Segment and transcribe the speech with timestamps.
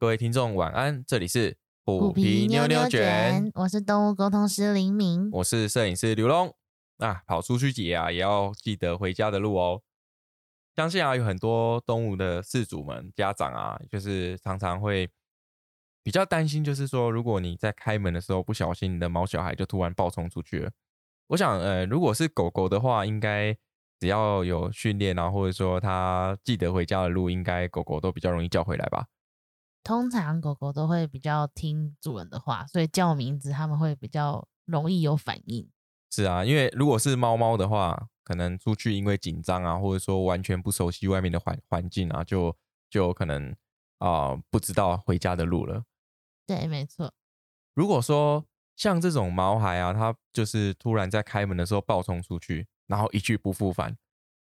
[0.00, 6.56] 各位听众晚安，这里是虎皮妞妞卷，我是动物沟通师林明，我是摄影师刘龙。
[6.96, 9.82] 啊，跑出去节啊，也要记得回家的路哦。
[10.74, 15.06] 相信啊，有很多动物的饲主们、家长啊，就是常常会
[16.02, 20.70] 比较担心，就是说，如果你在开门的时候不小心，你的毛小孩就突然暴冲出去了。
[21.26, 23.54] 我想，呃，如果是狗狗的话，应该
[23.98, 29.04] 只要有训练啊，或者说它记得回家的路，应该狗狗都比较容易叫回来吧。
[29.82, 35.68] 通常狗狗都会比较听主人的话，所以叫名字它们会比较容易有反应。
[36.10, 42.56] 是啊，因为如果是猫猫的话，可能出去因为紧张啊，或者说完全不熟悉外面的环环境啊，就
[42.90, 43.54] 就可能
[43.98, 45.84] 啊不知道回家的路了。
[46.46, 47.12] 对，没错。
[47.74, 48.44] 如果说
[48.76, 53.96] 像这种毛孩啊，它就是突然在开门的时候暴冲出去，然后一去不复返。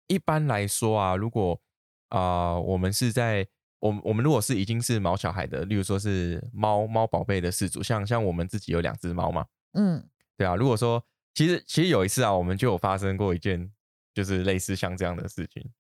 [0.08, 1.60] 一般来说啊，如果
[2.08, 3.48] 啊我们是在
[3.84, 10.02] 我我们如果是已经是毛小孩的，例如说是猫猫宝贝的饲主，像像我们自己有两只猫嘛，嗯，
[10.38, 10.56] 对啊。
[10.56, 11.04] 如果说
[11.34, 13.70] 其实，其实有一次啊，我们就有发生过一件，
[14.14, 15.70] 就是类似像这样的事情。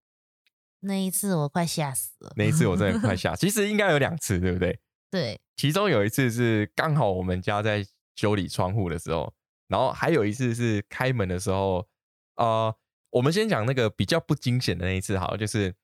[0.80, 2.34] 那一次我快吓死了。
[2.36, 3.34] 那一次我真的快 吓。
[3.34, 4.78] 其实应该有两次，对不对？
[5.10, 5.40] 对。
[5.56, 7.82] 其中有一次是刚好我们家在
[8.16, 9.32] 修理窗户的时候，
[9.66, 11.88] 然后还有一次是开门的时候。
[12.36, 12.76] 呃，
[13.08, 15.74] 我们先讲那个比较不惊险的那一次，好，就是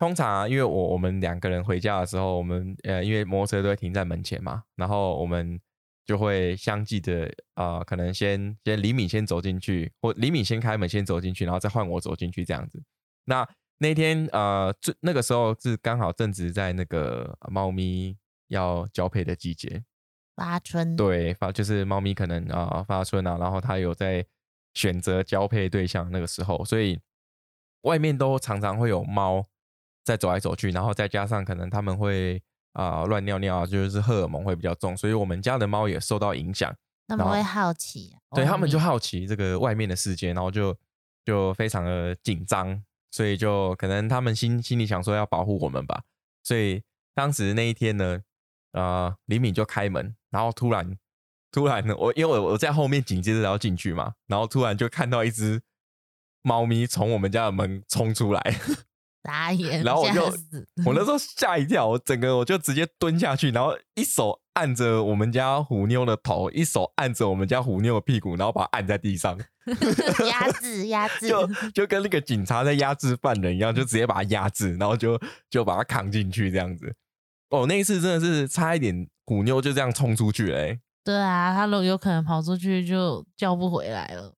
[0.00, 5.60] 通常啊，因为我我们两个人回家的时候，我们呃，因为摩托车都会停在门前嘛，然后我们。
[6.06, 12.82] 就会相继的啊，可能先先李敏先走进去，或李敏先开门先走进去，然后再换我走进去这样子。
[13.26, 13.48] 那
[13.78, 18.16] 那天呃，最那个时候是刚好正值在那个猫咪
[18.48, 19.84] 要交配的季节，
[20.34, 20.96] 发春。
[20.96, 24.26] 对，发就是猫咪可能啊发春啊，然后它有在
[24.74, 26.98] 选择交配对象那个时候，所以
[27.82, 29.46] 外面都常常会有猫
[30.04, 32.42] 在走来走去，然后再加上可能他们会。
[32.74, 36.72] 啊，乱尿尿就是荷尔蒙会比较重，所以我们家的猫也受到影响。
[37.08, 40.72] 他们会好奇，对他们就好奇这个外面的世界，然后就
[41.24, 42.80] 就非常的紧张，
[43.10, 46.00] 所以就可能他们心心里想说要保护我们吧。
[46.44, 46.80] 所以
[47.12, 48.20] 当时那一天呢，
[48.70, 50.96] 啊，李敏就开门，然后突然
[51.50, 55.60] 突然呢，我因为我我在后面紧接着要进去嘛，然后突然就看到一只
[56.42, 58.40] 猫咪从我们家的门冲出来。
[59.22, 60.22] 打眼，然后我就
[60.86, 69.38] 我那时候 吓一跳，我整个我就直接蹲下去，然后一手按着我们家虎妞的头，一手按着我们家虎妞的屁股，然后把它按在地上，
[70.28, 75.20] 压制压 制，就就跟那个警察在压制犯人一样，就直接把他压制，然后就
[75.50, 76.94] 就把他扛进去这样子。
[77.50, 80.80] 哦，那一次真的是差一点，虎妞就这样冲出去嘞。
[81.04, 84.32] 对啊，它有有可能跑出去就叫不回来了。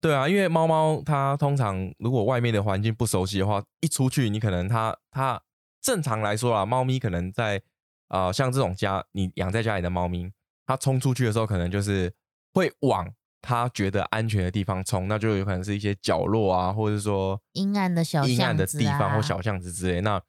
[0.00, 5.42] 对啊，因为猫猫它通常如果外面的环境不熟悉的话，一出去你可能它它
[5.80, 7.60] 正常来说啦，猫咪可能在
[8.06, 10.30] 啊像这种家你养在家里的猫咪，
[10.66, 12.12] 它冲出去的时候可能就是
[12.54, 20.00] 会往它觉得安全的地方冲，那就有可能是一些角落啊，或者说阴暗的小阴暗的地方或小巷子之类。
[20.00, 20.22] 那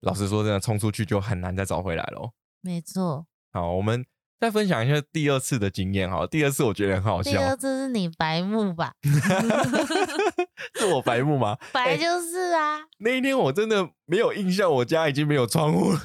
[0.00, 2.32] 老实说，真的冲出去就很难再找回来了。
[2.62, 3.26] 没错。
[3.52, 4.04] 好，我们。
[4.44, 7.30] 再分享一下第二次的经验哈，第二次我觉得很好笑。
[7.30, 8.92] 第二次是你白目吧？
[10.78, 11.56] 是我白目吗？
[11.72, 12.78] 白就是啊。
[12.98, 16.00] 那一天我真的没有印象，我家已经没有窗户了。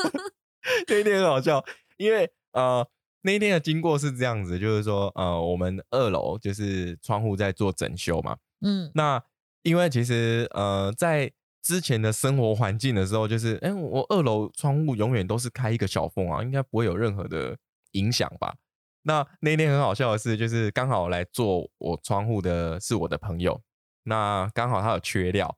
[0.88, 1.62] 那一天很好笑，
[1.98, 2.88] 因为呃，
[3.20, 8.38] 那一天的经过是这样子，就是说呃，我们二楼就是窗户在做整修嘛。
[8.62, 8.90] 嗯。
[8.94, 9.22] 那
[9.64, 11.30] 因为其实呃，在
[11.62, 17.56] 之前的生活环境的时候，就是，哎，我二楼窗户永远都是开一个小缝啊，应该不会有任何的
[17.92, 18.54] 影响吧？
[19.02, 23.60] 那那天很好笑的是，就是刚好来做我窗户的是我的朋友，
[24.04, 25.56] 那刚好他有缺料，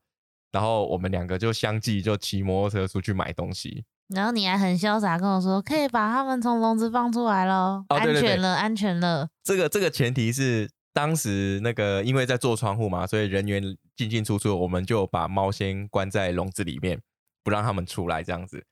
[0.51, 9.29] 然后我们两个就相继就骑摩托车出去买东西，然后你还很潇洒跟我说，可以把他们从笼子放出来喽，安全了，安全了。
[9.43, 10.69] 这个这个前提是。
[10.93, 13.61] 当时那个因为在做窗户嘛，所以人员
[13.95, 17.01] 进进出出，我们就把猫先关在笼子里面，
[17.43, 18.63] 不让他们出来这样子。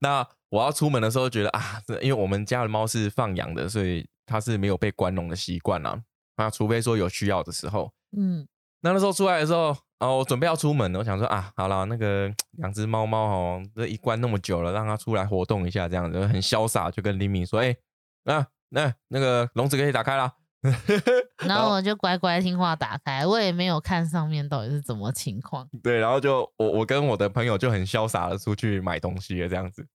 [0.00, 6.00] 那我要出门的时候，觉得啊，因为我们家的猫是放养的，所以它是没有被关笼的习惯啦。
[6.36, 8.46] 那除非说有需要的时候，嗯，
[8.80, 17.76] 那那时候出来的时候，啊，我准备要出门，我想说啊，好了，那个两只猫猫哦，这一关那么久了，让它出来活动一下，这样子很潇洒，就跟李敏说，哎，
[18.24, 20.32] 那那那个笼子可以打开了。
[21.46, 25.68] 然后我就乖乖听话打开，我也没有看上面到底是怎么情况。
[25.82, 29.86] 对，然后就我我跟我的朋友就很潇洒的出去买东西了，这样子。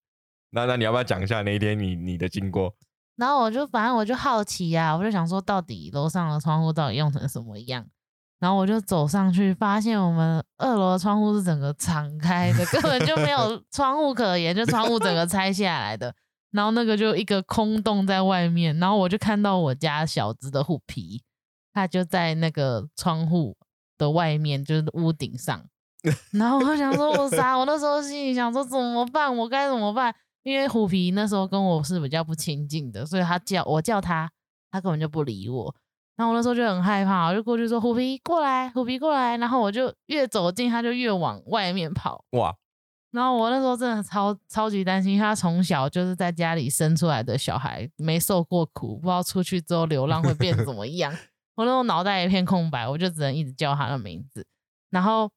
[0.50, 2.74] 那那你要不要讲一下那一天你你的经过？
[3.16, 7.86] 然后我就反正我就好奇呀，我就想说到底楼上的窗户到底用成什么样。
[8.40, 13.38] 然后我就走上去，发现我们二楼的窗户是整个敞开的，根本就没有
[13.70, 16.14] 窗户可言，就窗户整个拆下来的。
[16.54, 21.20] 然后那个就一个空洞在外面，然后我就看到我家小子的虎皮，
[21.72, 23.56] 它就在那个窗户
[23.98, 25.66] 的外面，就是屋顶上。
[26.30, 29.36] 然后我想说，我傻，我那时候心里想说怎么办？
[29.36, 30.14] 我该怎么办？
[30.44, 34.30] 因为虎皮那时候跟我是比较不亲近的，所以他叫我叫他，
[34.70, 35.74] 他根本就不理我。
[36.16, 42.24] 然后我那时候就很害怕，我就过去说：“虎皮过来，虎皮过来。”然后我就越走近，他就越往外面跑。
[42.32, 42.54] 哇！
[43.14, 51.16] 然后我那时候真的超超级担心，他从小就是在家里生出来的小孩，没受过苦，不知道出去之后流浪会变怎么样。
[51.54, 54.44] 我那时候脑袋一片空白，我就只能一直叫他的名字。
[54.90, 55.30] 然后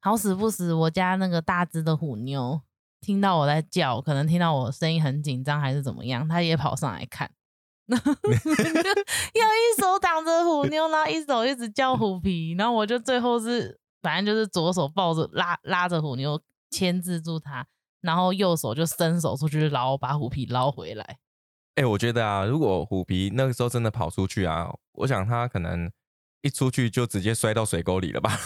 [0.00, 2.62] 好死不死，我家那个大只的虎妞。
[3.02, 7.30] 听到我在叫，可能听到我声音很紧张还是怎么样，他也跑上来看，
[7.86, 16.40] 要一手挡着虎妞，然后一手一直叫虎皮，然后我就最后是反正就是左手抱着拉拉着虎妞
[16.76, 17.66] 牵制住他，
[18.00, 21.18] 然后右手就伸手出去捞，把虎皮捞回来。
[21.76, 25.90] 哎，我觉得啊，如果虎皮那个时候真的跑出去啊，我想他可能。
[26.42, 28.38] 一出去就直接摔到水沟里了吧？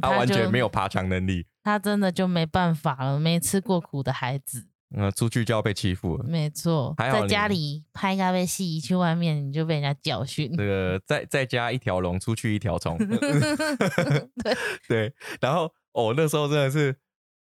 [0.00, 3.20] 他完全没有爬墙能力，他真的就没办法了。
[3.20, 4.64] 没吃过苦的孩子，
[4.96, 6.24] 嗯， 出去就要被欺负了。
[6.24, 10.50] 没错，在家里拍咖啡戏，去外面你就被人家教训。
[10.56, 12.96] 这个在在家一条龙，出去一条虫。
[14.42, 14.56] 对
[14.88, 16.96] 对，然后哦，那时候真的是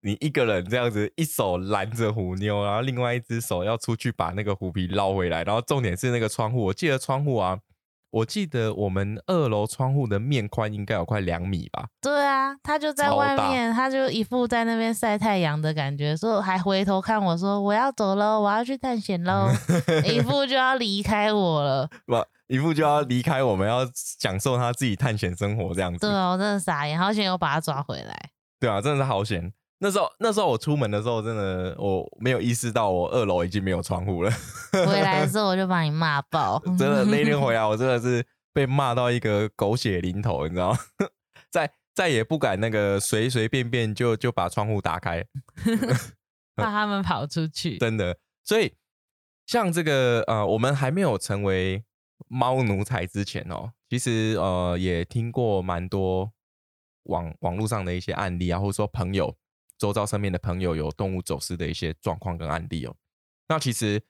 [0.02, 5.42] 你一个人这样子，一手拦着虎妞，然后另外一只手要出去把那个虎皮捞回来。
[5.44, 7.58] 然后重点是那个窗户，我记得窗户啊。
[8.12, 11.86] 我记得我们二楼窗户的面宽应该有快两米吧？
[12.00, 19.48] 对啊，他就在外面，他就一副在那边晒太阳的感觉，说还回头看我说我要走了，我要去探险喽，
[20.04, 22.16] 一副就要离开我了，不，
[22.48, 26.00] 一副就要离开我们，要享受他自己探险生活这样子。
[26.00, 28.30] 对啊，我真的傻眼，好险又把他抓回来。
[28.58, 29.52] 对啊，真的是好险。
[29.82, 34.30] 那时候，那时候我出门的时候，真的我没有意识到我二楼已经没有窗户了。
[34.72, 36.62] 回来的时候我就把你骂爆。
[36.78, 40.78] 真的， 那天回来我真的是被骂到一个狗血淋头，你知道吗？
[41.50, 45.24] 再再也不敢那个随随便便就就把窗户打开，
[46.56, 47.78] 怕他们跑出去。
[47.78, 48.74] 真的，所以
[49.46, 51.82] 像这个呃，我们还没有成为
[52.28, 56.30] 猫奴才之前哦，其实呃也听过蛮多
[57.04, 59.34] 网网络上的一些案例啊，或者说朋友。
[59.80, 62.94] 周遭身边的朋友有动物走失的一些状况跟案例哦。
[63.48, 64.00] 那其实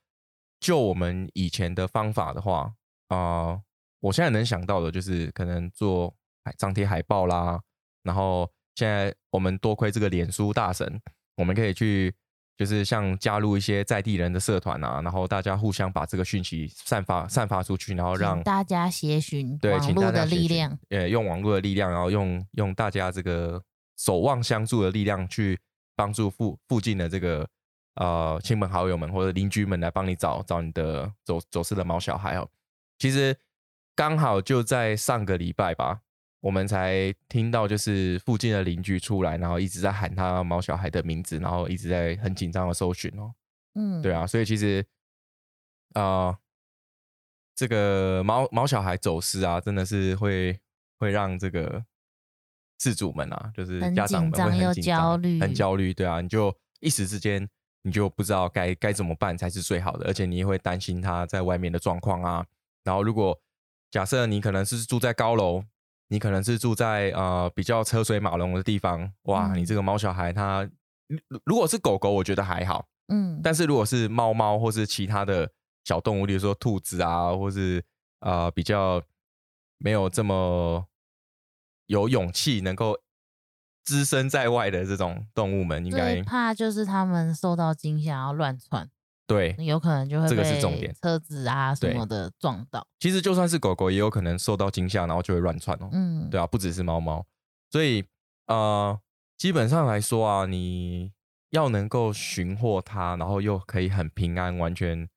[0.58, 2.74] 就我们以前的方法的话
[3.06, 3.56] 啊，
[4.00, 6.12] 我现在能想到的就是可能做
[6.58, 7.60] 张贴海报啦。
[8.02, 11.00] 然后现在我们多亏这个脸书大神，
[11.36, 12.12] 我们可以去
[12.56, 23.62] 就是像加入一些在地人的社团啊，然后大家互相把这个讯息散发散发出去，然后让大家协寻对网络的力量，呃，用网络的力量，然后用用大家这个。
[24.00, 25.60] 守望相助的力量，去
[25.94, 27.46] 帮助附附近的这个
[27.96, 32.48] 呃亲朋好友们或者邻居们来帮你找找你的走走失的毛小孩哦。
[32.98, 33.36] 其实
[33.94, 36.00] 刚好就在上个礼拜吧，
[36.40, 43.34] 我们才听到就是附近的邻居出来，然后一直在喊他毛小孩的名字，然后一直在很紧张的搜寻哦。
[43.74, 44.82] 嗯，对啊，所以其实
[45.92, 46.38] 啊，
[47.54, 50.58] 这个毛毛小孩走失啊，真的是会
[50.98, 51.84] 会让这个。
[52.80, 57.46] 事主们啊，就是家长们会很紧张、很焦虑，对啊，你就一时之间
[57.82, 62.46] 你就不知道该该怎么办才是最好的，而且你也会担心他在外面的状况啊。
[62.82, 63.38] 然后，如果
[63.90, 65.62] 假设你可能是住在高楼，
[66.08, 70.66] 你可能是住在呃比较车水马龙的地方，哇，你这个猫小孩它
[71.44, 75.50] 如果是狗狗，我觉得还好，嗯，但是如果是猫猫或是其他的
[75.84, 77.84] 小动物，比如说兔子啊，或是
[78.20, 79.02] 呃比较
[79.76, 80.86] 没有这么。
[81.90, 82.96] 有勇气能够
[83.84, 88.88] 只身在外的这种动物们，应该怕就是他们受到惊吓要乱窜，
[89.26, 92.86] 对，有可能就会这个是重点，车子啊什么的撞到。
[93.00, 95.88] 其实就算是狗狗，也有可能受到惊吓，然后就会乱窜哦。
[95.90, 97.26] 嗯，对啊，不只是猫猫，
[97.72, 98.04] 所以
[98.46, 98.96] 呃，
[99.36, 101.10] 基本上来说啊，你
[101.50, 105.08] 要能够寻获它，然后又可以很平安，完全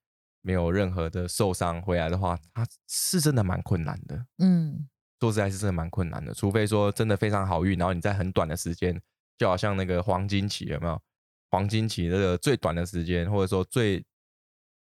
[0.42, 4.26] 没有任何的受伤回来的话，它是真的蛮困难的。
[4.40, 4.90] 嗯。
[5.24, 6.34] 说实在，是真的蛮困难的。
[6.34, 9.02] 除非说真的非常好运，然后你在很短的时间，
[9.38, 11.02] 就好像那个黄金期有没有？
[11.50, 14.04] 黄金期那个最短的时间，或者说最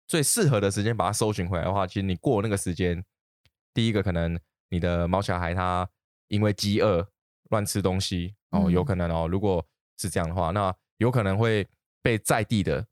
[0.06, 3.04] 最适合的时间把它搜寻回来的话，其实你过那个时间，
[3.74, 5.86] 第一个可能你的猫小孩它
[6.28, 7.06] 因为饥饿
[7.50, 9.28] 乱吃东西哦，有可能哦。
[9.30, 9.62] 如果
[9.98, 11.68] 是这样的话，那有可能会
[12.00, 12.86] 被在地的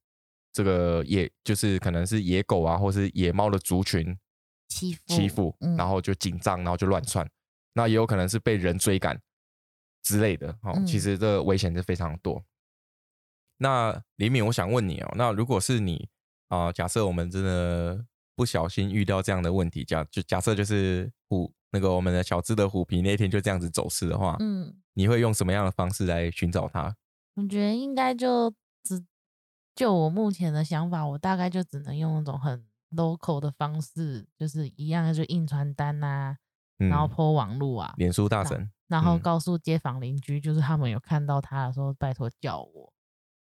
[0.53, 4.15] 这个野，就是可能是野狗啊，或是野猫的族群
[4.69, 7.27] 欺负欺负，然后就紧张，然后就乱窜。
[7.73, 9.21] 那也有可能是被人追赶
[10.03, 10.49] 之类的。
[10.63, 12.43] 哦，其嗯实这危险是非常多。
[13.59, 16.09] 那李敏，我想问你哦，那如果是你
[16.49, 18.03] 啊、假设我们真的
[18.35, 26.97] 不小心遇到这样的问题，假就假设就是虎那个我们的小只的虎皮那天就这样子走失的话，嗯，你会用什么样的方式来寻找它？
[27.35, 28.51] 我觉得应该就
[28.83, 29.05] 只
[29.75, 36.39] 就我目前的想法，我大概就只能用那种很 local 的方式，就是一样就印传单啊，
[36.79, 42.93] 嗯，然后 po 网路啊，脸书大神，然后嗯告诉街坊邻居，就是他们有看到他的时候，拜托叫我。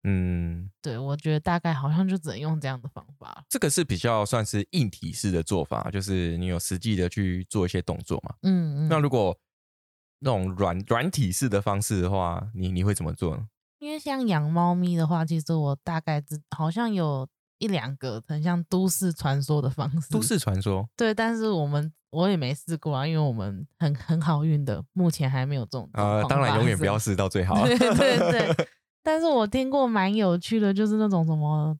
[0.04, 3.45] 嗯，对，我觉得大概好像就只能用这样的方法。
[3.49, 8.35] 这个是比较算是硬体式的做法，就是你有实际的去做一些动作嘛。
[8.42, 8.88] 嗯嗯。
[8.88, 9.37] 那如果
[10.21, 13.49] 那种软软体式的方式的话，你你会怎么做呢？
[13.80, 17.28] 因为像养猫咪的话，其实我大概知好像有
[17.59, 20.11] 一两个很像都市传说的方式。
[20.11, 27.54] 都市传说，对，但是我们我也没试过啊，因为我们很很好运的，目前还没有这种呃，当然永远不要试到最 好。
[27.54, 28.66] 啊对对对，
[29.02, 31.76] 但是我听过蛮有趣的，就是那种什么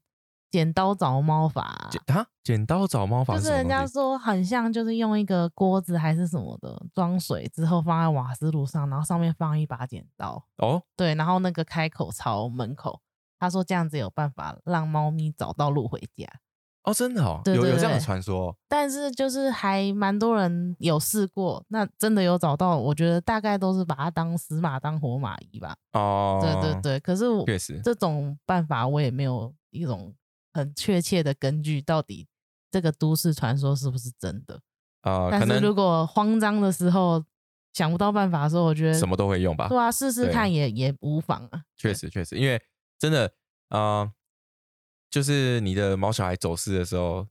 [0.50, 3.68] 剪刀找猫法啊、剪啊，剪刀找猫法就是人？
[3.68, 13.00] 家说很像，就是用一个锅子还是什么的装水之后放在瓦斯炉上，然后上面放一把剪刀，哦，对，然后那个开口朝门口。
[13.40, 16.26] 他说这样子有办法让猫咪找到路回家，
[16.88, 18.57] 哦，真的哦，对对有有这样的传说哦。
[18.68, 25.76] 但是就是还蛮多人有试过，那真的有找到，我觉得大概都是把它当死马当活马医吧。
[25.92, 30.14] 哦，对对，对，可是我确实，这种办法我也没有一种
[30.52, 32.26] 很确切的根据，到底
[32.71, 34.61] 这个都市传说是不是真的？
[35.02, 37.25] 呃，可能但是如果慌张的时候
[37.73, 39.68] 想不到办法的时候，我觉得什么都会用吧。
[39.68, 41.62] 对啊，试试看也也无妨啊。
[41.76, 42.61] 确实确实，因为
[42.99, 43.33] 真的，
[43.71, 44.11] 呃，
[45.11, 47.27] 就是你的毛小孩走失的时候，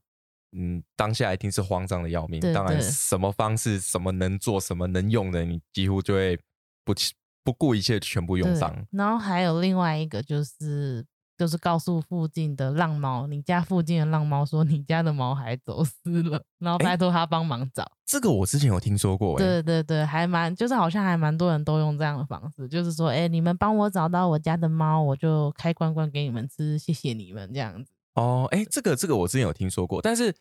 [0.52, 2.40] 嗯，当下一定是慌张的要命。
[2.40, 6.38] 对当然，对什么方式、什么能做、什么能用的，你几乎就会
[6.84, 8.86] 不其不顾一切全部用对上。
[8.90, 11.04] 然后还有另外一个就是。
[11.38, 17.88] 就是告诉附近的浪猫，你家附近的浪猫说你家的毛孩走失了，然后拜托他帮忙找。
[18.04, 27.90] 这个我之前有听说过、欸，对对对，还蛮就是好像还蛮多人都用这样的方式，就是说，哎、你们帮我找到我家的猫，我就开罐罐给你们吃，谢谢你们这样子。
[28.14, 30.34] 哦，哎，这个这个我之前有听说过，但是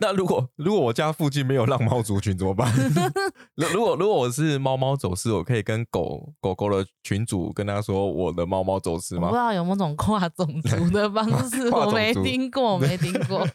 [0.00, 2.72] 那如果如果我家附近没有浪猫族群怎么办？
[3.54, 9.38] 如如果如果我是猫猫走失，我可以跟狗狗狗的群主跟他说我的猫猫走失吗我不知？
[9.38, 13.46] 道有没有种跨种族的方 式，我没听过，我没听过。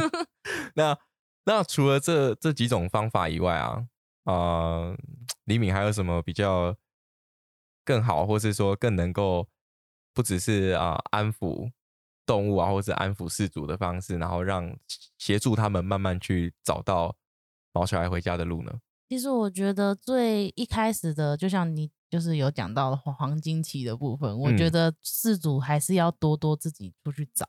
[0.74, 0.96] 那
[1.44, 3.84] 那除了这这几种方法以外啊，
[4.24, 4.96] 呃，
[5.44, 6.74] 李敏还有什么比较
[7.84, 9.46] 更好，或是说更能够
[10.14, 11.70] 不只是啊、安抚
[12.26, 14.76] 动物啊，或是安抚事主的方式，然后让
[15.18, 17.16] 协助他们慢慢去找到
[17.72, 18.72] 毛小孩回家的路呢？
[19.08, 27.46] 其实我觉得最一开始的，就像你就是有讲到的黄黄金期的部分，我觉嗯得事主还是要多多自己出去找。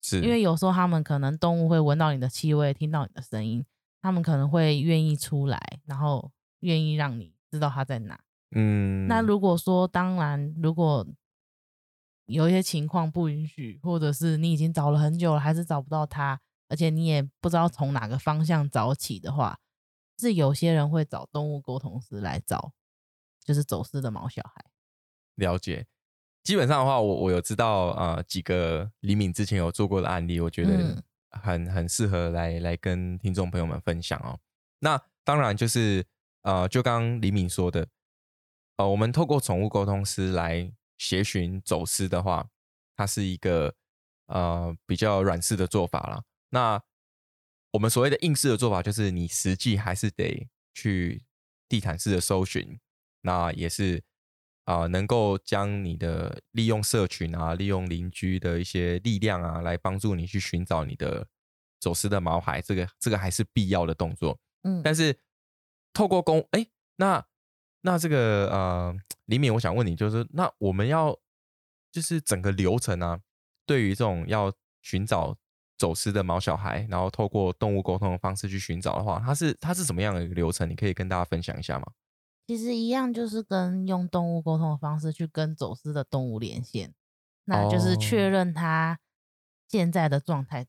[0.00, 3.64] 是因为有时候他们可能动物会闻到你的气味，听到你的声音，
[4.00, 6.30] 他们可能会愿意出来，然后
[6.60, 8.18] 愿意让你知道它在哪。
[8.52, 11.06] 嗯，那如果说，当然，如果
[12.28, 19.58] 有一些情况不允许，或者是你已经找了很久了，还是找不到他，而且你也不知道从哪个方向找起的话，
[20.18, 22.72] 是有些人会找动物沟通师来找，
[23.44, 24.64] 就是走失的毛小孩。
[25.34, 25.86] 了解。
[26.44, 34.38] 基本上的话，我我有知道呃几个李敏之前有做过的案例，我觉得嗯很很适合来来跟听众朋友们分享哦。
[34.78, 36.04] 那当然就是
[36.42, 37.86] 呃，就刚刚李敏说的，
[38.76, 42.48] 呃，我们透过宠物沟通师来协寻走私的话，
[42.94, 43.74] 它是一个
[44.26, 46.24] 呃比较软式的做法啦。
[46.50, 46.82] 那
[47.70, 51.24] 我们所谓的硬式的做法，就是你实际还是得去
[51.68, 52.80] 地毯式的搜寻，
[53.20, 54.02] 那也是
[54.64, 61.26] 啊、呃能够将你的利用社群啊，利用邻居的一些力量啊，来帮助你去寻找你的
[61.78, 64.38] 走私的毛孩，这个这个还是必要的动作。
[64.62, 65.16] 嗯，但是
[65.92, 67.24] 透过公哎，那
[67.82, 68.96] 那这个呃，
[69.28, 71.18] 李敏，我想问你，就是那我们要
[71.92, 73.20] 就是整个流程啊，
[73.66, 75.36] 对于这种要寻找
[75.76, 80.68] 走失的毛小孩，然后透过动物沟通的方式去寻找的话，它是它是什么样的一个流程？
[80.68, 81.92] 你可以跟大家分享一下吗？
[82.46, 86.94] 其实一样，就是跟用动物沟通的方式去跟走失的动物连线，
[87.44, 88.98] 那就是确哦认它
[89.68, 90.66] 现在的状态。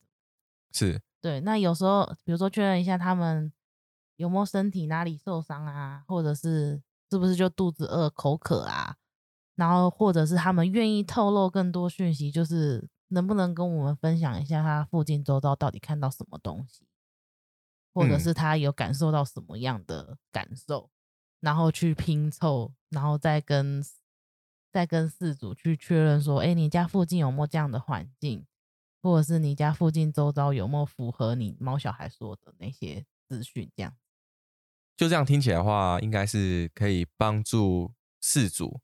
[0.74, 3.51] 是对，那有时候比如说确认一下他们
[4.18, 8.96] 有没有身体哪里受伤啊，或者是是不是就肚子饿、口渴啊，
[9.56, 16.86] 然后或者是他们愿意透露更多讯息，就是能不能跟我们分享一下他附近周遭到底看到什么东西，
[17.94, 20.89] 或者嗯是他有感受到什么样的感受。
[21.42, 23.82] 然后去拼凑，然后再跟
[24.74, 28.46] 再跟事主去确认说，哎，你家附近有没有这样的环境，
[29.01, 33.72] 或者是你家附近周遭有没有符合你猫小孩说的那些资讯？
[33.74, 33.96] 这样，
[35.00, 38.82] 就这样听起来的话，应该是可以帮助饲主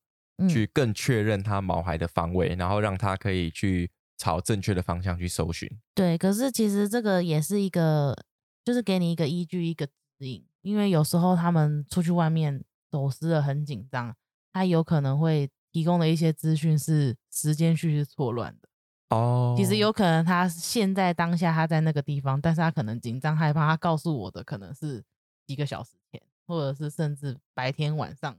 [0.47, 5.69] 去更确认他毛孩的方位，然后让他可以去朝正确的方向去搜寻。
[5.93, 8.15] 对，可是其实这个也是一个，
[8.63, 14.15] 就是给你一个依据，一个指引，因为有时候他们出去外面走失了，很紧张，
[14.53, 15.49] 他有可能会。
[15.73, 18.69] 提供的一些资讯是时间序是错乱的
[19.09, 25.03] 哦，其实有可能他现在当下他在那个地方，但是他可能紧张害怕，他告诉我的可能是
[25.45, 28.37] 几个小时前，或者是甚至白天晚上，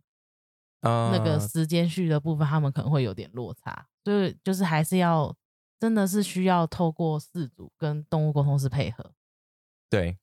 [0.83, 5.37] 那个时间序的部分他们可能会有点落差，所以就是还是要
[5.79, 9.13] 真的是需要透过四组跟动物沟通师配合，
[9.89, 10.19] 对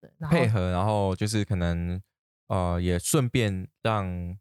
[0.00, 2.02] 对，配合，然后就是可能
[2.48, 4.38] 呃也顺便让。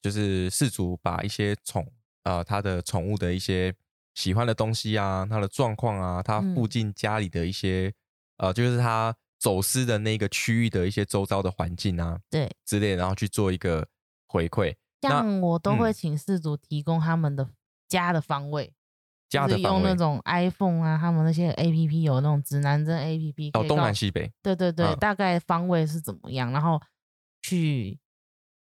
[0.00, 1.84] 就是饲主把一些宠
[2.22, 3.74] 呃他的宠物的一些
[4.14, 7.92] 喜欢的东西啊，他的状况啊，他附近家里的一些
[8.36, 9.12] 呃，就是他
[9.44, 13.86] 走私的那个区域的一些周遭的环境啊，对之类，然后去做一个
[14.26, 14.74] 回馈。
[15.02, 17.50] 像我都会请事主提供他们的
[17.86, 18.72] 家的方位，
[19.28, 26.80] 家的用那种 iPhone 啊，他们那些 APP 有那种指南针 APP，哦东南西北，对对对，大概方位是怎么样，然后
[27.42, 27.98] 去。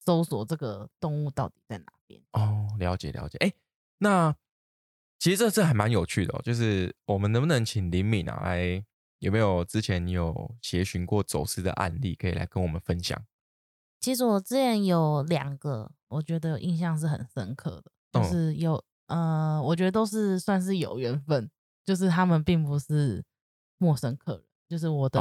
[0.06, 2.22] 搜索这个动物到底在哪边？
[2.32, 3.38] 哦，了解了解。
[3.40, 3.52] 哎，
[3.98, 4.34] 那
[5.20, 6.42] 其实这这还蛮有趣的哦。
[6.42, 8.82] 就是我们能不能请林敏啊来？
[9.20, 13.22] 有没有之前你有协寻过走私的案例，可以来跟我们分享？
[14.00, 21.50] 其实我之前有两个，我觉得印象是很深刻的，就是有呃，我觉得都是算是有缘分，
[21.86, 23.24] 就是他们并不是
[23.78, 25.20] 陌生客人，就是我的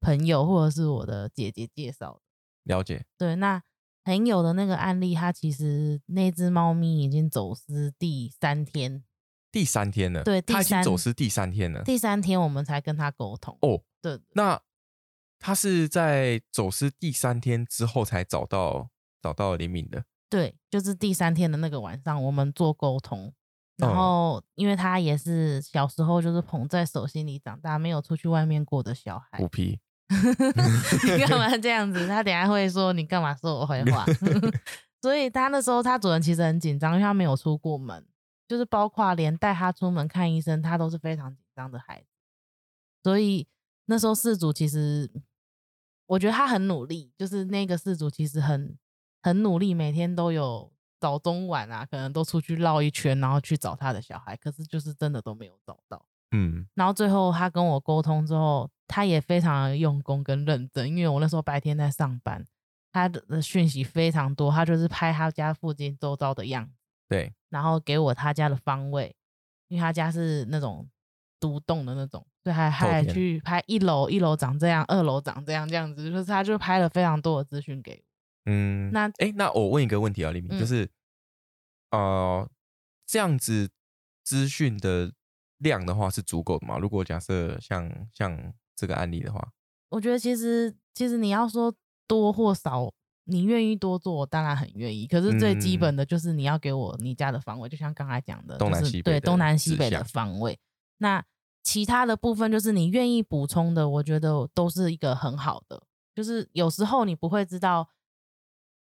[0.00, 2.20] 朋友或者是我的姐姐介绍的。
[2.74, 3.04] 了解。
[3.16, 3.62] 对，那。
[4.04, 9.02] 朋友的那个案例，他其实那只猫咪已经走私第三天，
[9.56, 10.22] 第三天了。
[10.22, 11.82] 对，他已经走失第三天了。
[11.82, 13.56] 第三天我们才跟他沟通。
[13.62, 14.20] 哦，对。
[14.34, 14.60] 那
[15.38, 18.90] 他是在走失第三天之后才找到
[19.22, 20.04] 找到李敏的。
[20.28, 23.32] 对，就是第三天的那个晚上，我们做沟通。
[23.78, 29.38] 然后，因为他也是小时候就是捧在手心里长大，没有出去外面过的小孩。
[29.38, 29.80] 虎皮。
[30.08, 32.06] 你 干嘛这样子？
[32.06, 34.04] 他等下会说你干嘛说我坏话。
[35.00, 38.04] 所以他那时候他主人其实很紧张，因为他没有出过门，
[38.46, 42.06] 就是包括连带他出门看医生，他都是非常紧张的孩子。
[43.02, 43.46] 所以
[43.86, 45.10] 那时候事主其实
[46.06, 48.76] 我觉得他很努力，就是那个事主其实很
[49.22, 56.06] 很努力，每天都有早中晚啊，可能都出去绕一圈，然后去找他的小孩，可是就是真的都没有找到。
[56.32, 58.70] 嗯，然后最后他跟我沟通之后。
[58.88, 62.46] 他也非常用功跟认真，因为我那时候白天在上班，
[62.92, 66.75] 他的讯息非常多，他就是拍他家附近周遭的样子，
[67.08, 69.14] 对，然后给我他家的方位，
[69.68, 70.88] 因为他家是那种
[71.38, 78.50] 独栋的那种，所以还还去拍一楼，一楼长这样，二楼长这样，这样子，就是他就拍了非常多的资讯给我。
[78.50, 80.88] 嗯，那哎，那我问一个问题啊，李明，就是，
[81.90, 82.48] 呃，
[83.04, 83.70] 这样子
[84.22, 85.12] 资讯的
[85.58, 86.78] 量的话是足够的吗？
[86.78, 89.52] 如果假设像像这个案例的话，
[89.88, 91.74] 我觉得其实其实你要说
[92.06, 92.92] 多或少，
[93.26, 95.06] 你愿意多做，我当然很愿意。
[95.06, 100.58] 可是最基本的就是你要给我你家的方位，就像刚才讲的，东南西北对东南西北的方位。
[100.98, 101.22] 那
[101.62, 105.82] 其他的部分就是你愿意补充的，我觉得都是一个很好的。
[106.14, 107.88] 就是有时候你不会知道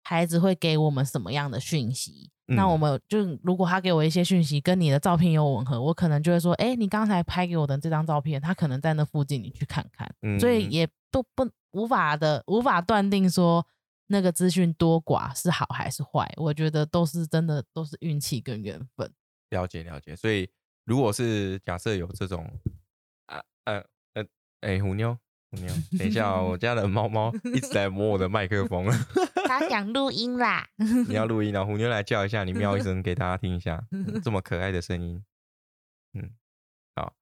[0.04, 2.30] 孩子会给我们什么样的讯息。
[2.48, 10.14] 那我们就如果他给我一些讯息，跟你的照片有吻合，我可能就会说，哎，你刚才拍给我的这张照片，他可能在那附近，你去看看。
[10.38, 13.66] 所以也都不无法的，无法断定说
[14.14, 16.32] 那个资讯多寡是好还是坏。
[16.38, 19.12] 我觉得都是真的，都是运气跟缘分。
[19.50, 20.16] 了解了解。
[20.16, 20.48] 所以
[20.86, 22.46] 如果是假设有这种
[23.26, 24.24] 啊呃呃
[24.62, 25.18] 哎虎妞
[25.50, 25.74] 虎妞。
[25.98, 28.88] 等一下，我 家的猫猫一直在摸我的麦克风。
[29.48, 30.70] 它 想录音啦。
[31.08, 31.66] 你要录音啊？
[31.66, 33.84] 虎妞来叫一下，你喵一声给大家听一下，
[34.24, 35.24] 这么可爱的声音。
[36.14, 36.30] 嗯，
[36.96, 37.16] 好。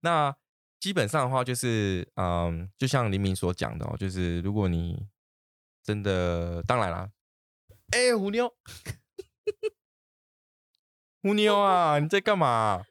[0.00, 0.36] 那
[0.78, 5.06] 基本上的话，就是嗯，就像黎明所讲的哦，就是如果你
[5.86, 7.12] 真的，当然啦，
[7.92, 8.52] 哎，虎妞，
[11.22, 12.84] 虎妞啊，你在干嘛？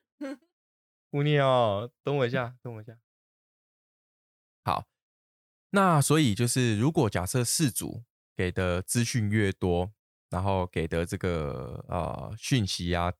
[1.11, 2.97] 虎妞，等我一下，等我一下。
[4.63, 4.85] 好，
[5.71, 9.91] 那所以就是，如果假设事主给的资讯越多，
[10.29, 13.11] 然后给的这个呃讯息啊、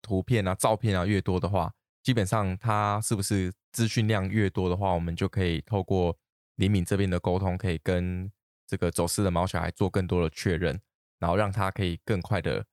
[0.00, 6.16] 图片啊、照片啊越多的话，基本上他是不是资讯量越多的话，我们就可以透过
[6.54, 8.30] 李敏这边的沟通，可以跟
[8.66, 10.80] 这个走失的毛小孩做更多的确认，
[11.18, 12.66] 然后让他可以更快的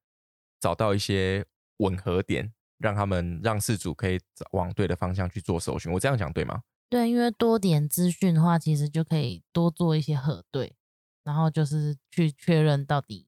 [0.59, 1.45] 找到一些
[1.77, 4.19] 吻合点，让他们让事主可以
[4.51, 5.91] 往对的方向去做搜寻。
[5.91, 6.63] 我这样讲对吗？
[6.89, 10.75] 对，因为多点资讯的话，其实就可以多做一些核对，
[11.23, 13.27] 然后就是去确认到底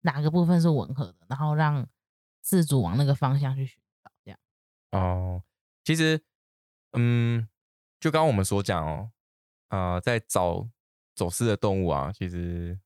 [0.00, 1.86] 哪个部分是吻合的，然后让
[2.42, 4.10] 事主往那个方向去寻找。
[4.24, 4.40] 这样
[4.92, 5.42] 哦，
[5.84, 6.22] 其实，
[6.92, 7.46] 嗯，
[8.00, 9.10] 就刚刚我们所讲哦，
[9.68, 10.66] 啊，在找
[11.20, 12.78] 走私的动物啊，其实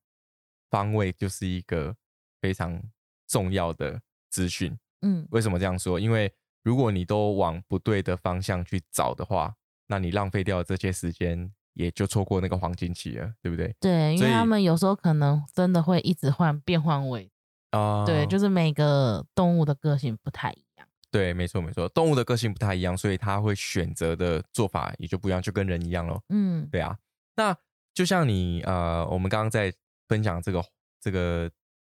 [0.69, 1.95] 方位就是一个
[2.41, 2.83] 非常
[3.29, 4.77] 重要的资讯。
[5.03, 5.97] 嗯，为什么这样说？
[5.97, 6.29] 因为
[6.61, 9.55] 如果你都往不对的方向去找的话，
[9.87, 13.73] 那你浪费掉这些时间，也就错过那个黄金期了，对不对？
[13.79, 17.31] 对，因为他们有时候可能真的会一直换变换位，
[17.71, 20.85] 啊、对，就是每个动物的个性不太一样。
[21.09, 26.21] 对，没错没错，动物的个性不太一样，所以它会选择的做法也就不一样，就跟人一样咯。
[26.27, 26.97] 嗯，对啊，
[27.37, 27.55] 那
[27.95, 29.73] 就像你呃，我们刚刚在
[30.07, 30.63] 分享这个
[30.99, 31.49] 这个，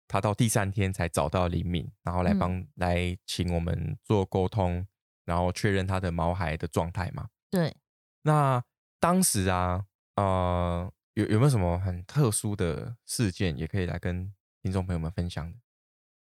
[0.07, 4.85] 他到第三天才找到李敏，然后来嗯帮、来请我们做沟通，
[5.23, 7.29] 然后确认他的毛孩的状态嘛。
[7.51, 7.77] 对，
[8.23, 8.61] 那
[8.99, 9.85] 当时啊，
[10.15, 14.33] 呃，有有没有什么很特殊的事件，也可以来跟
[14.63, 15.57] 听众朋友们分享的？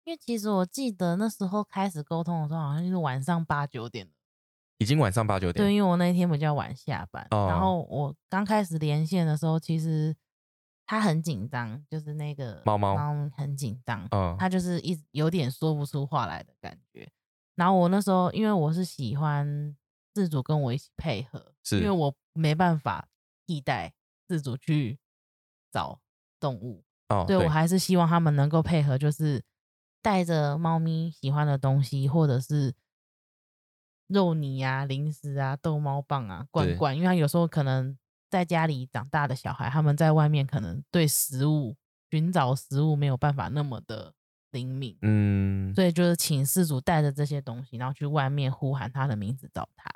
[0.04, 4.12] 因为其实我记得那时候开始沟通的时候，好像就是晚上八九点了。
[4.78, 7.46] 已经晚上八九点，对，因为我那一天比较晚下班，哦。
[7.48, 10.14] 然后我刚开始连线的时候，其实
[10.84, 12.94] 他很紧张，就是那个猫猫。
[12.94, 17.10] 猫很紧张，嗯，他就是一有点说不出话来的感觉。
[17.54, 19.74] 然后我那时候因为我是喜欢
[20.12, 23.08] 自主跟我一起配合，是因为我没办法
[23.46, 23.94] 替代
[24.28, 24.98] 自主去
[25.72, 26.00] 找
[26.38, 29.42] 动物，哦，对我还是希望他们能够配合，就是
[30.02, 32.74] 带着猫咪喜欢的东西，或者是
[34.09, 37.97] 肉泥啊、零食啊、逗猫棒啊、罐罐，因为他有时候可能
[38.31, 41.77] 在家里长大的小孩，他们在外面可能对食物
[42.11, 44.12] 寻找食物没有办法那么的
[44.53, 49.90] 灵敏，嗯，所以就是请事主带着这些东西，然后去外面呼喊他的名字找他，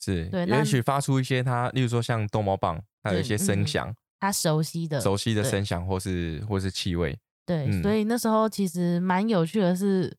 [0.00, 5.50] 是，对也许发出一些他，例如说像逗猫棒，它有一些声嗯响，他熟悉的熟悉的对。
[5.50, 7.82] 声响，或是或是气味，对，嗯。
[7.82, 10.14] 所以那时候其实蛮有趣的是，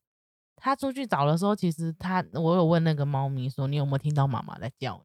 [0.64, 5.04] 他出去找的时候，其实他我有问那个猫咪说，你有没有听到妈妈在叫你？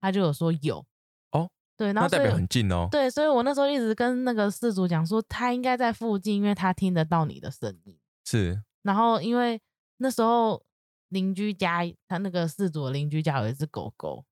[0.00, 0.86] 他就有说有。
[1.32, 2.86] 哦，对，然那代表很近哦。
[2.88, 7.98] 对，所以我那时候一直跟那个事主讲说，他应该在附近，因为他听得到你的声音。
[8.24, 9.60] 是，然后因为
[9.96, 10.62] 那时候
[11.08, 14.24] 邻居家，他那个事主的邻居家有一只狗狗，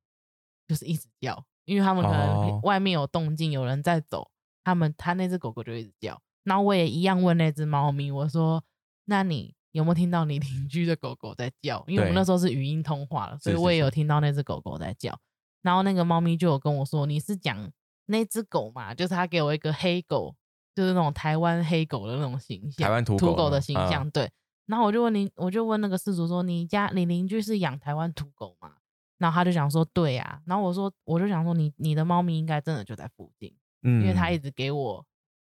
[0.69, 4.31] 就是一直叫，因为他们可能哦外面有动静，有人在走，
[4.63, 6.23] 他们他那只狗狗就一直叫。
[6.45, 8.63] 然后我也一样问那只猫咪，我说
[9.07, 15.19] ：“那你有没有听到你邻居的狗狗在叫？”因为我们那时候是语音通话了，所以我也有听到那只狗狗在叫。
[15.63, 17.71] 然后那个猫咪就有跟我说：“你是讲
[18.07, 18.95] 那只狗嘛？
[18.95, 20.35] 就是他给我一个黑狗，
[20.75, 24.09] 就是那种台湾黑狗的那种形象，台湾土土狗的形象。
[24.11, 24.31] 对，
[24.67, 28.75] 然后我就问你，我就问那个事主说：“你家你邻居是养台湾土狗吗？”
[29.19, 35.05] 然后他就想说：“对啊。”然后我说：“我就想说你你的猫咪应该真的就在附近，嗯，因为他一直给我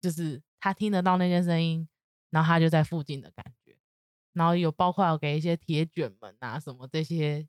[0.02, 1.88] 就是他听得到那些声音，
[2.32, 3.61] 然后他就在附近的感觉。
[4.34, 7.48] 然后有包括有给一些铁卷门啊什么这些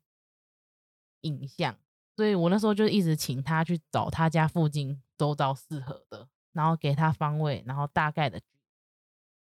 [1.21, 1.77] 影像，
[2.15, 8.41] 所以我那时候就一直请他去找他家附近周遭适合的，然后给他方位，然后大概的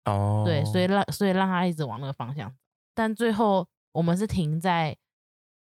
[0.06, 2.56] 哦，对，所以让所以让他一直往那个方向走，
[2.94, 4.98] 但最后我们是停在，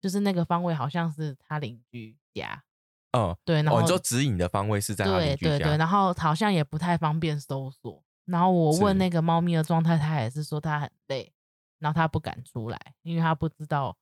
[0.01, 2.63] 就是那个方位好像是他邻居家，
[3.11, 5.87] 嗯，对，然后、哦，你说指引的方位是在他邻居家，对对对，然。
[5.87, 11.33] 后好像也不太方便搜索，然后我问那个猫咪的状态，它也是说它很累，
[11.79, 13.97] 然后他不敢出来，因为他不知道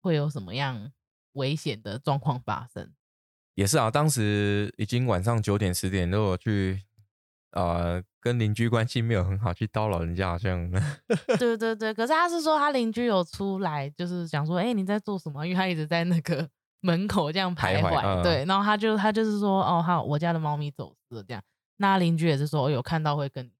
[0.00, 0.92] 会有什么样
[1.32, 2.92] 危险的状况发生。
[3.54, 6.82] 也是啊，当时已经晚上九点十点，如果去
[7.52, 10.70] 呃跟邻居关系没有很好，去叨扰人家，好像
[11.38, 15.46] 对 对对，可是他是说他邻居有出来，就是讲说，哎、你在做什么？
[15.46, 16.48] 因为他一直在那个
[16.82, 21.42] 门口这样徘徊，徘徊嗯对，然后他就他就是说，哦，好，我家的猫咪走失了这样。
[21.76, 23.52] 那邻居也是说，我有看到会跟你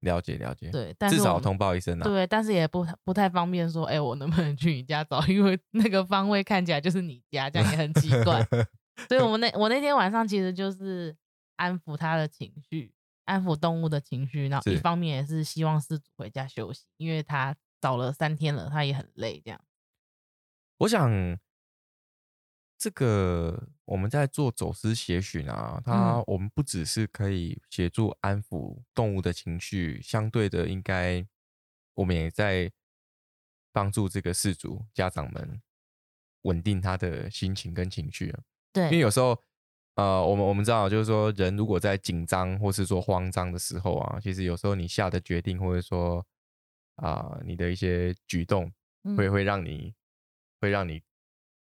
[0.00, 2.04] 了解了解，对，但是至少通报一声啊。
[2.04, 5.24] 对，但是也不不太方便说，哎、我能不能去你家找？
[5.26, 8.42] 因为 那个方位看起来就是你家，这样也很奇怪。
[9.08, 11.16] 所以我们那我那天晚上其实就是
[11.56, 12.92] 安抚他的情绪，
[13.24, 19.60] 安抚动物的情绪，然后一方面也是希望失主回家休息，因为他找了三天了，他也很累，这样。
[20.78, 21.38] 我想
[22.78, 26.24] 这个我们在做走私协寻啊，它嗯。
[26.28, 31.26] 我们不只是可以协助安抚动物的情绪，相对的应该
[31.94, 32.70] 我们也在
[33.72, 35.60] 帮助这个事主家长们
[36.42, 38.40] 稳定他的心情跟情绪啊。
[38.74, 39.36] 因为，有时候，
[39.96, 46.24] 呃，我们我们知道，就是说人如果在紧张或是说慌张的时候啊，其实有时候你下的决定或者说
[46.94, 48.72] 啊、你的一些举动
[49.02, 49.16] 嗯。
[49.16, 49.92] 会会让你
[50.60, 51.02] 会让你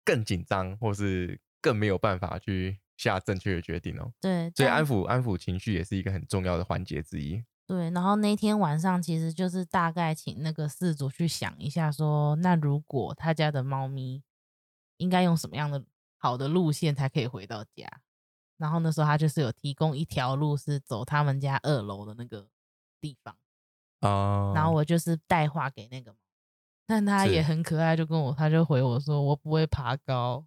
[0.03, 4.11] 更紧张，或是更没有办法去下正确的决定哦。
[4.19, 7.43] 对，所以安抚安抚情绪也是一个很重要的环节之一。
[7.67, 14.23] 对，然后那天晚上其实就是大概请那个事主去想一下说那如果他家的猫咪
[14.97, 15.85] 应该用什么样的
[16.17, 17.87] 好的路线才可以回到家？
[18.57, 22.49] 然后那时候他就是有提供一条路是走他们家二楼的那个
[22.99, 23.37] 地方，
[24.01, 26.18] 啊、然后我就是带话给那个猫，
[26.89, 30.43] 但他也很可爱，就跟我他就回我说我不会爬高，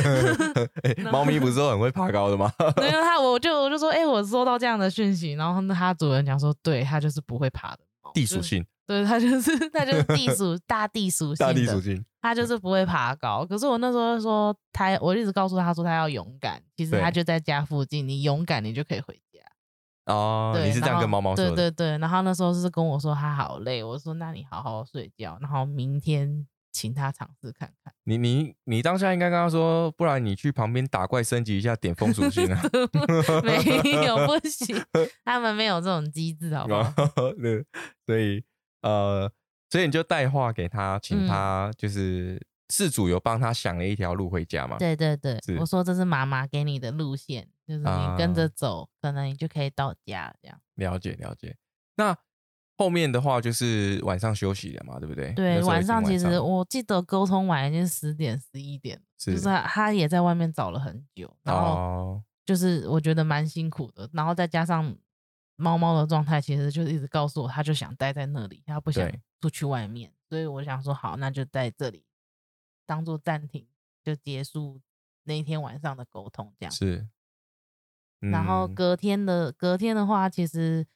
[0.82, 2.50] 哎猫咪不是都很会爬高的吗？
[2.80, 13.44] 没有他我就我就说哎、我收到这样的讯息，然后那他主人讲说对他就是不会爬的猫，地属性，对，它就是它就是地属大地属性大地属性，它就是不会爬高。
[13.44, 19.20] 可是我那时候说他，我一直告诉他说他要勇敢，其实他就在家附近，你勇敢你就可以回家。
[20.06, 21.54] 哦，你是这样跟猫猫说的？
[21.54, 27.92] 对对对，然后那时候是跟我说他好累，我说那你好好睡觉，然后明天请他尝试看看。
[28.04, 32.62] 你你你当下应该跟他说，不然你去旁边打怪升级一下，点风属性啊。
[33.42, 34.80] 没有 不行，
[35.24, 36.92] 他们没有这种机制，好不好？
[37.42, 37.64] 对，
[38.06, 38.44] 所以
[38.82, 39.28] 呃，
[39.68, 44.76] 所以你就带话给他，请嗯他就是事主有帮他想了一条路回家嘛？
[44.78, 47.84] 对对对，我说这是妈妈给你的路线，就是你
[48.18, 50.60] 跟啊着走，可能你就可以到家这样。
[50.74, 51.56] 了解了解。
[51.96, 52.16] 那
[52.76, 55.32] 后面的话就是晚上休息了嘛，对不对？
[55.32, 64.94] 对，晚上其实我记得沟通完已经十点十一点，就是是他他也在外面找了很久，然后哦，就是我觉得蛮辛苦的，然后再加上
[65.56, 72.04] 猫猫的状态，其实就是一直告诉我，他就想待在那里，他不想出去外面，所以我想说好，那就在这里
[72.86, 73.66] 当做暂停，
[74.02, 74.80] 就结束
[75.24, 76.72] 那一天晚上的沟通这样。
[76.72, 77.08] 是。
[78.20, 80.86] 然后嗯隔天的隔天的话，其实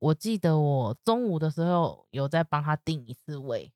[0.00, 3.72] 我记得我中午的时候有在帮他定一次位，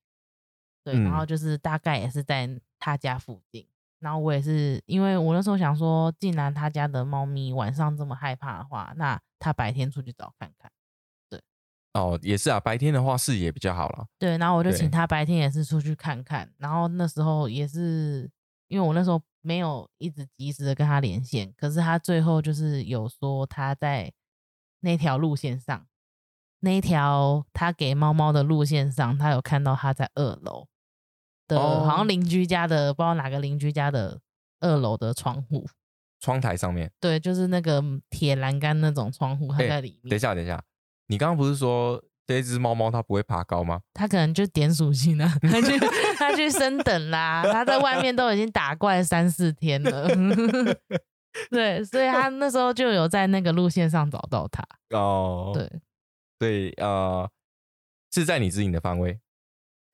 [0.83, 3.67] 对，然后嗯就是大概也是在他家附近。
[4.01, 10.71] 然后我也是，因为我那时候想说，既然他家的猫咪晚上这么害怕的话，那他白天出去找看看。
[11.95, 14.07] 哦，也是啊，白天的话视野比较好了。
[14.19, 16.49] 对，然后我就请他白天也是出去看看。
[16.59, 18.31] 然后那时候也是，
[18.69, 24.13] 因为我那时候没有一直及时的跟他连线，可是他最后就是有说他在
[24.81, 25.87] 那条路线上，
[26.61, 30.69] 那一条他给猫猫的路线上，他有看到他在二楼
[31.49, 34.21] 的，好哦像邻居家的，不知道哪个邻居家的
[34.61, 35.67] 二楼的窗户。
[36.21, 40.11] 窗台上面，对，就是那个铁栏杆那种窗户，他哎在里面。
[40.11, 40.61] 等一下，等一下，
[41.09, 43.81] 你刚刚不是说这只猫猫它不会爬高吗？
[43.93, 45.79] 它可能就点属性啊，它去
[46.17, 50.09] 它去升等啦，它在外面都已经打怪三四天了，
[51.51, 54.63] 对，所以他那时候就有在那个路线上找到它，
[54.97, 55.71] 哦，，对，
[56.39, 57.31] 对，呃，
[58.13, 59.21] 是在你指引的方位。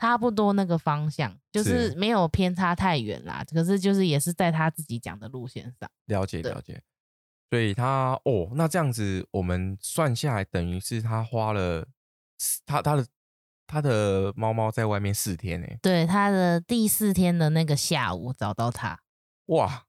[0.00, 6.82] 差不多那个方向，就是是没有偏差太远啦，可是就是也是在他自己讲的路线上，了解对了解，
[7.50, 11.86] 所以他哦，那这样子我们算下来，等于是他花了
[12.66, 13.06] 他他的
[13.66, 19.00] 他的猫猫在外面四天呢，对，他的第四天的那个下午找到他，
[19.46, 19.84] 哇，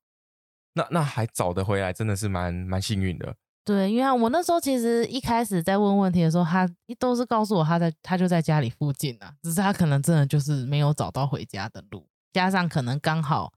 [0.73, 3.35] 那那还找得回来，真的是蛮蛮幸运的。
[3.63, 13.51] 对，因为我那时候其实一开始在问问题的时候，他都是告诉我他在他就在家里附近啊，只是他可能真的就是没有找到回家的路，加上可能刚好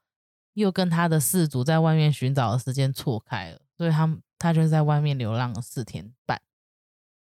[0.55, 6.43] 又跟他的事主在外面寻找的时间错开了，所以他他就在外面流浪了四天半。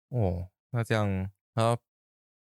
[0.09, 1.77] 哦，那这样他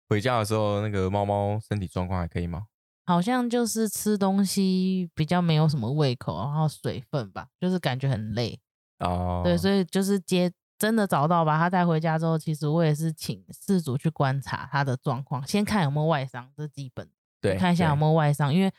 [0.08, 2.66] 回家的时候，那个猫猫身体状况还可以吗？
[3.04, 8.60] 好像就是吃东西比较没有什么胃口，然后水分吧，就是感觉很累。
[9.00, 17.08] 哦，对，所以就是接真的找到把他带回家之后，其实我也是请事主去观察他的状况，先看有没有外伤，这基本。
[17.40, 18.72] 对，看一下有没有有外伤，因为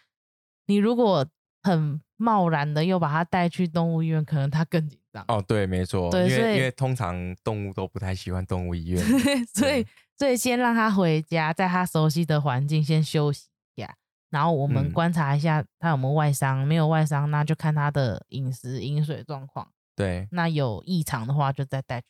[0.67, 1.27] 你如果
[1.63, 5.23] 很贸然的又把它带去动物医院，可能它更紧张。
[5.27, 9.03] 哦，对，没错，对因为因为通常动物都不太喜欢动物医院，
[9.55, 9.85] 所以
[10.17, 13.95] 所以先让它回家，在它熟悉的环境先休息一下，
[14.29, 19.71] 然后我们嗯观察一下它有没有外伤，没有外伤，那就看它的饮食饮水状况。
[19.95, 22.07] 对，那有异常的话，就再带去。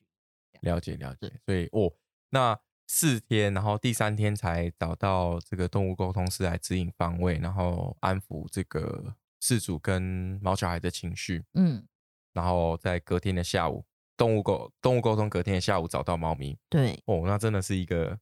[0.61, 1.91] 了解了解，所以哦，
[2.29, 9.13] 那四天，然后第三天才找到这个动物沟通师来指引方位，然后安抚这个
[9.43, 10.01] 事主跟
[10.41, 11.86] 毛小孩的情绪，嗯，
[12.32, 13.84] 然后在隔天的下午，
[14.15, 18.17] 动物沟动物沟通隔天的下午找到猫咪，对，哦，那真的是一个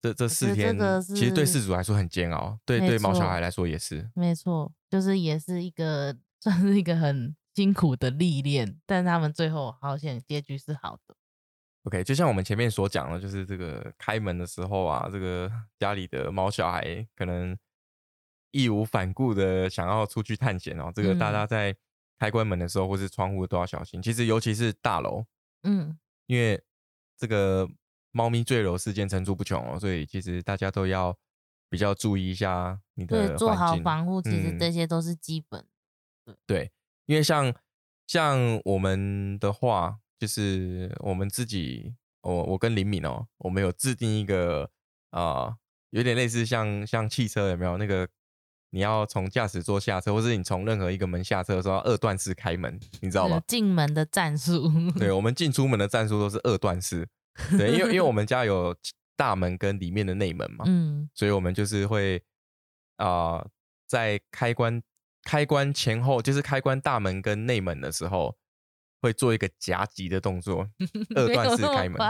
[0.00, 0.76] 这这四天，
[1.14, 11.14] 其实对事主来说很煎熬，对对毛小孩来说也是，没错，就是也是一个 算是一个很辛苦的历练，但他们最后好险结局是好的。
[11.84, 17.56] OK，就像我们前面所讲的，就是这个开门的时候啊，这个家里的猫小孩可能
[18.52, 20.92] 义无反顾的想要出去探险哦。
[20.94, 21.76] 这个大嗯家在
[22.18, 24.00] 开关门的时候或是窗户都要小心。
[24.00, 25.24] 其实尤其是大楼，
[25.64, 26.62] 嗯，因为
[27.18, 27.68] 这个
[28.12, 31.16] 猫咪坠楼事件层出不穷哦，所以其实大家都要
[31.68, 33.76] 比较注意一下你对，的做好。
[33.78, 35.66] 防护，其实嗯这些都是基本。
[36.46, 36.70] 对，
[37.06, 37.52] 因为像
[38.06, 44.70] 像我们的话，就是我们自己，我我跟林敏哦，我们有制定一个
[45.10, 45.56] 啊、呃
[45.92, 48.08] 有点类似像像汽车有没有那个
[48.74, 53.40] 你要从驾驶座下车，或是你从任何一个门下车的时候，二段式开门，你知道吗？
[53.46, 54.66] 进门的战术。
[54.98, 57.06] 对，我们进出门的战术都是二段式。
[57.58, 58.74] 对，因为因为我们家有
[59.14, 62.22] 大门跟里面的内门嘛，嗯，所以我们就是会
[62.96, 63.46] 啊、
[63.86, 64.82] 在开关
[65.22, 68.34] 开关前后，就是开关大门跟内门的时候，
[69.02, 70.66] 会做一个夹击的动作，
[71.14, 72.00] 二段式开门。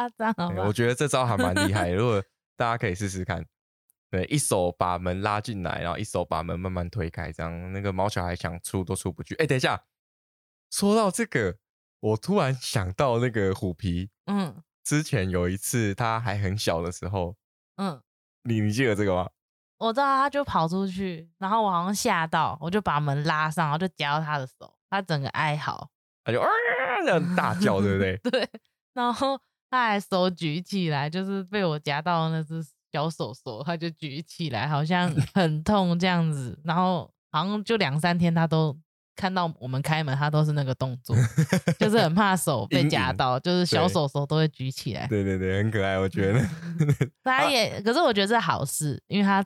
[0.65, 0.73] 我？
[0.73, 2.23] 觉得这招还蛮厉害， 如果
[2.57, 3.45] 大家可以试试看。
[4.13, 9.35] 对，一手把门拉进来，然后一手把门慢慢推开，这样那个毛小孩想出都出不去。
[9.37, 9.85] 哎，等一下，
[10.71, 11.57] 说到这个，
[11.99, 17.37] 我突然想到那个虎皮，嗯之前有一次他还很小的时候，
[17.77, 18.03] 嗯，
[18.43, 19.31] 你你记得这个吗？
[19.79, 25.89] 我知道他就跑出去，然后我好像吓到，我就把门拉上，然后就夹到他的手，他整个哀嚎，
[26.23, 26.47] 他就啊
[27.03, 28.19] 这样大叫，对不对？
[28.31, 28.47] 对，
[28.93, 38.77] 然后他还手举起来，就是被我夹到那只小手手，他就举起来，好像 很痛这样子，然后好像就两三天他都。
[39.15, 41.15] 看到我们开门，他都是那个动作，
[41.79, 45.07] 就是很怕手被夹到，就是小手手都会举起来。
[45.07, 46.41] 对对对，很可爱，我觉得。
[47.23, 49.45] 他也，可是我觉得是好事，因为他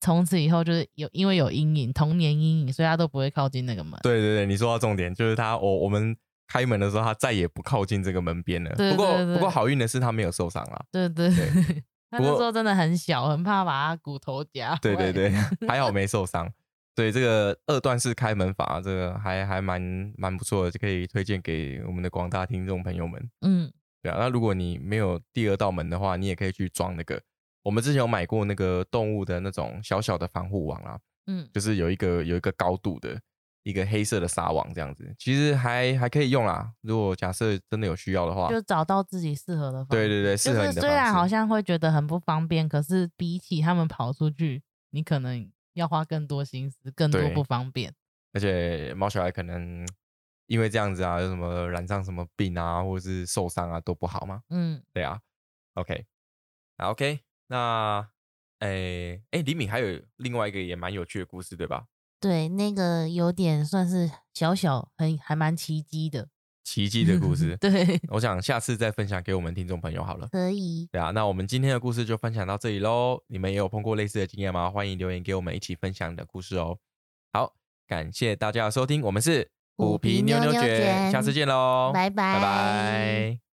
[0.00, 3.98] 从此以后就是有因为有阴影，童年阴影，所以他都不会靠近那个门。
[4.02, 6.14] 对对对，你说到重点，就是他，我我们
[6.48, 8.74] 开门的时候，他再也不靠近这个门边了。
[8.74, 10.84] 对不过对对不过好运的是他没有受伤啦。
[10.90, 11.84] 对对对对，
[12.16, 14.78] 他不过那时候真的很小，很怕把他骨头夹。
[14.80, 15.30] 对对 对，
[15.68, 16.50] 还好没受伤。
[16.94, 23.30] 对这个二段式开门法，这个还还蛮蛮不错的，就可以推荐给我们的广大听众朋友们。
[23.40, 27.20] 嗯对啊，那如果你没有第二道门的话，你也可以去装那个。
[27.62, 33.18] 我们之前有买过那个动物的那种小小的防护网啦，嗯，就是有一个有一个高度的
[33.64, 36.72] 一个黑色的纱网这样子，其实还还可以用啦。
[36.82, 39.88] 如果假设真的有需要的话，就找到自己适合的方。
[39.88, 47.92] 对对对，适合的虽然好像会觉得很不方便，可是比起他们跑出去，你可能要花更多心思，更多不方便。
[48.34, 49.86] 而且猫小孩可能
[50.46, 54.42] 因为这样子啊，有什么染上什么病啊，或者是受伤啊，都不好嘛。
[54.50, 55.18] 嗯，对啊
[55.74, 56.04] ，OK，
[56.76, 58.06] 那 OK，那
[58.58, 61.86] 诶诶，李敏还有另外一个也蛮有趣的故事，对吧？
[62.24, 66.28] 对，那个有点算是小小，很还蛮奇迹的。
[66.64, 70.26] 奇迹的故事， 对，我想下次再分享给我们听众朋友好了。
[70.32, 70.88] 可以。
[70.90, 73.22] 对啊，那我们今天的故事就分享到这里喽。
[73.26, 74.70] 你们也有碰过类似的经验吗？
[74.70, 76.78] 欢迎留言给我们一起分享你的故事哦。
[77.34, 77.52] 好，
[77.86, 83.53] 感谢大家的收听，我们是虎皮妞妞卷下次见喽，拜拜拜拜。